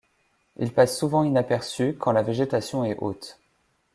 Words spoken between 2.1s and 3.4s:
la végétation est haute.